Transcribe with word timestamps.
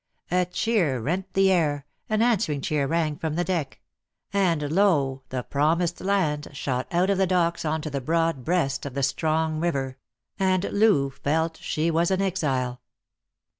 A 0.31 0.47
cheer 0.47 0.99
rent 0.99 1.31
the 1.33 1.51
air, 1.51 1.85
an 2.09 2.23
answering 2.23 2.61
cheer 2.61 2.87
rang 2.87 3.17
from 3.17 3.35
the 3.35 3.43
deck; 3.43 3.79
and 4.33 4.71
lo, 4.71 5.21
the 5.29 5.43
Promised 5.43 6.01
Land 6.01 6.47
shot 6.53 6.87
out 6.91 7.11
of 7.11 7.19
the 7.19 7.27
Docks 7.27 7.65
on 7.65 7.81
to 7.83 7.91
the 7.91 8.01
broad 8.01 8.43
breast 8.43 8.83
of 8.87 8.95
the 8.95 9.03
strong 9.03 9.59
river; 9.59 9.97
and 10.39 10.63
Loo 10.71 11.11
felt 11.11 11.59
ehe 11.59 11.91
was 11.91 12.09
an 12.09 12.19
exile. 12.19 12.81